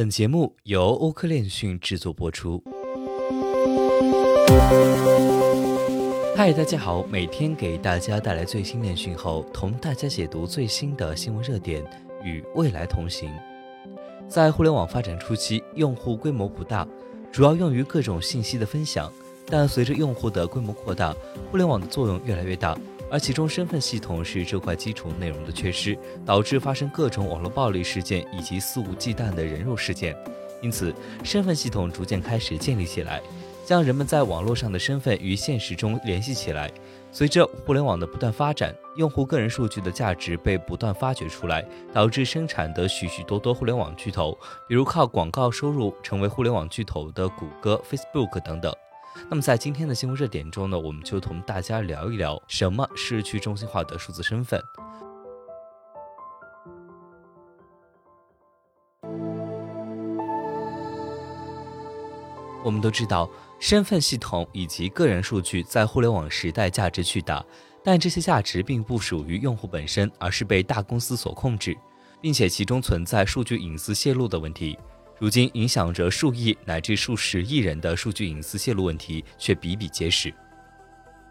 [0.00, 2.64] 本节目由欧科链讯制作播出。
[6.34, 11.84] 嗨，大家好，每天给大家带来最新链讯后，同大家解读最新的新闻热点，
[12.24, 13.30] 与未来同行。
[14.26, 16.88] 在互联网发展初期，用户规模不大，
[17.30, 19.12] 主要用于各种信息的分享。
[19.44, 21.14] 但随着用户的规模扩大，
[21.50, 22.74] 互联网的作用越来越大。
[23.10, 30.16] 而其中身份系统是这块基础内容的缺失，导致发生各种网络暴力事件以及肆无忌惮的人肉事件。
[30.62, 33.20] 因此，身份系统逐渐开始建立起来，
[33.64, 36.70] 将人们在网络上的身份与现实中联系起来。
[37.10, 48.72] 随着互联网的不断发展，用户个人数据的价值被不断发掘出来，导致生产的许许多多互联网巨头，比如靠广告收入成为互联网巨头的谷歌、Facebook 等等。
[49.28, 54.60] 那么在今天的新闻热点中呢，我们就同大家聊一聊什么是去中心化的数字身份。
[62.62, 67.44] 我们都知道，身份系统以及个人数据在互联网时代价值巨大，
[67.82, 71.76] 但这些价值并不属于用户本身，而是被大公司所控制，
[72.20, 74.78] 并且其中存在数据隐私泄露的问题。
[75.20, 80.32] 如今，影响着数亿乃至数十亿人的数据隐私泄露问题却比比皆是。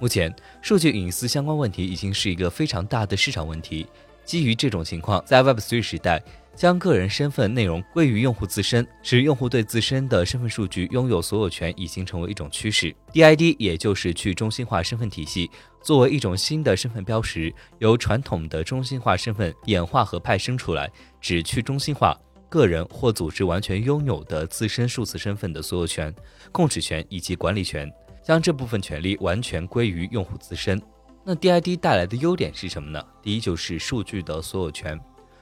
[0.00, 3.86] 目前，数据隐私相关问题已经是一个非常大的市场问题。
[4.24, 6.20] 基于这种情况，在 Web3 时代，
[6.56, 12.92] 将个人身份内容归于用户自身，使用户对自身的身份数据拥有所有权，已经成为一种趋势。
[13.12, 15.48] DID，也就是去中心化身份体系，
[15.80, 20.90] 作为一种新的身份标识，由传统的中心化身份演化和派生出来，
[21.20, 22.18] 指去中心化。
[22.48, 26.14] 个人或组织完全拥有的自身数字身份的所有权、
[26.52, 30.80] 控制权以及管理权，将这部分权利完全归于用户自身。
[31.24, 33.04] 那 DID 带来的优点是什么呢？
[33.20, 34.98] 第一就是数据的所有权，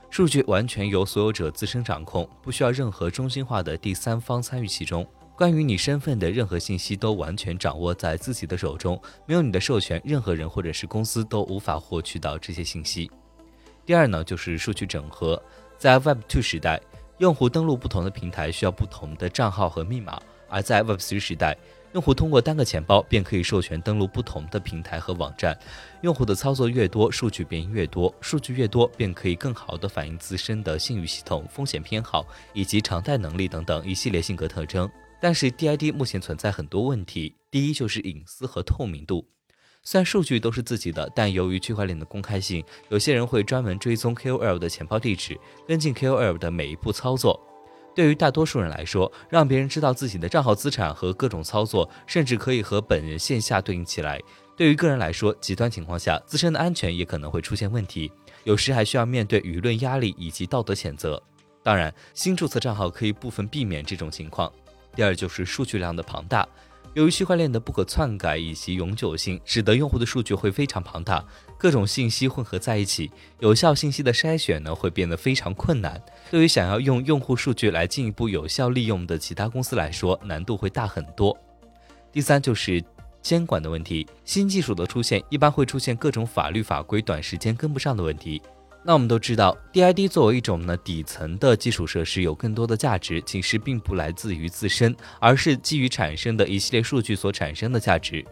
[0.09, 5.07] 数据完全由所有者自身掌控，不需要任何中心化的第三方参与其中。
[5.37, 13.11] 关于你身份的任何信息都完全掌握在自己的手中，没有你的授权，任何人或者是公司都无法获取到这些信息。
[13.85, 15.43] 第二呢，就是数据整合，
[15.77, 16.81] 在 Web2 时代。
[17.25, 21.57] 用户登录不同的平台需要不同的账号和密码，而在 Web3 时代，
[21.95, 25.59] 用户通过单个钱包便可以授权登录不同的平台和网站。
[26.03, 34.87] 用户的操作越多，数据便越多，数据越多便可以更好地反映自身的信誉系统、风险偏好以及偿贷能力等等一系列性格特征。
[35.19, 39.27] 但是 DID 目前存在很多问题，第一就是隐私和透明度。
[39.87, 47.39] 虽然数据都是自己的，但由于区块链的公开性，有些人会专门追踪 KOL 的钱包地址，跟进 KOL 的每一步操作。
[47.95, 54.19] 对于大多数人来说，让别人知道自己的账号资产和各种操作，甚至可以和本人线下对应起来。
[54.57, 58.11] 对于个人来说，极端情况下，自身的安全也可能会出现问题，
[58.45, 61.23] 有时还需要面对舆论压力以及道德谴责。
[61.63, 64.51] 当然，新注册账号可以部分避免这种情况。
[64.97, 66.49] 第二就是数据量的庞大。
[66.95, 71.25] 由于区块链的不可篡改以及永久性，使得用户的数据会非常庞大，
[71.59, 73.11] 各种信息混合在一起，
[73.41, 76.01] 有效信息的筛选呢会变得非常困难。
[76.31, 81.37] 对于想要用用户数据来进一步有效利用的其他公司来说，难度会大很多。
[82.13, 82.81] 第三就是
[83.21, 88.41] 监管的问题，新技术的出现一般会出现各种法律法规短时间跟不上的问题。
[88.87, 98.23] 那我们都知道，DID 作为一种呢底层的基础设施，有更多的价值，其实并不来自于自身，而是基于产生的一系列数据所产生的价值。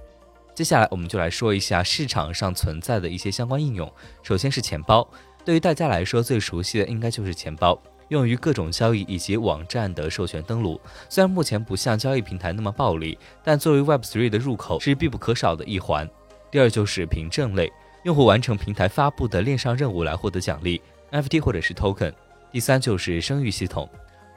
[0.55, 3.91] 接下来，我们就来说一下市场上存在的一些相关应用。
[4.23, 5.09] 首先是钱包，
[5.43, 10.79] 对于大家来说最熟悉的应该就是钱包，用于各种交易以及网站的授权登录。
[11.09, 16.07] 虽然目前不像交易平台那么暴力，但作为 Web3 的入口是必不可少的一环。
[16.51, 17.73] 第二就是凭证类。
[18.05, 20.83] 用户完成平台发布的链上任务来获得奖励
[21.13, 22.13] NFT 或者是 Token。
[22.51, 23.89] 第三就是声誉系统，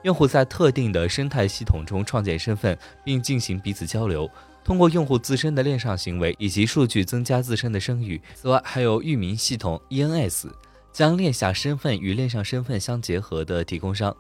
[0.03, 4.29] 用户在特定的生态系统中创建身份，并进行彼此交流，
[4.63, 8.21] 通过用户自身的链上行为以及数据增加自身的声誉。
[8.35, 10.47] 此外，还有域名系统 ENS，
[10.93, 14.15] 将链下身份与链上身份相结合的提供商，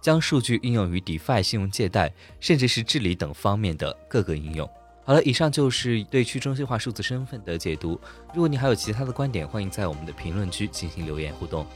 [0.00, 4.70] 将数据应用于 DeFi 信用借贷，甚至是治理等方面的各个应用。
[5.04, 8.00] 好了，以上就是对去中心化数字身份的解读。
[8.32, 11.66] 如果你还有其他的观点，欢迎在我们的评论区进行留言互动。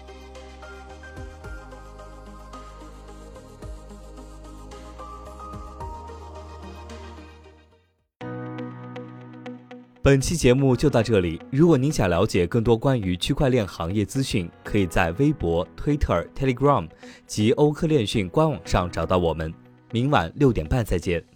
[10.00, 11.42] 本期节目就到这里。
[11.50, 16.88] 如果您想了解更多关于区块链行业资讯，可以在微博、Twitter、Telegram
[17.26, 19.52] 及欧科链讯官网上找到我们。
[19.90, 21.35] 明晚六点半再见。